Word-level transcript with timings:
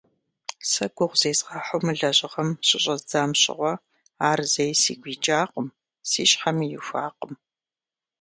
Сэ 0.69 0.85
гугъу 0.95 1.17
зезгъэхьу 1.21 1.83
мы 1.85 1.93
лэжьыгъэм 1.99 2.49
щыщӏэздзэм 2.67 3.31
щыгъуэ, 3.41 3.73
ар 4.29 4.39
зэи 4.51 4.73
сигу 4.81 5.07
икӏакъым, 5.13 5.67
си 6.09 6.23
щхьэми 6.29 6.67
ихуакъым. 6.77 7.33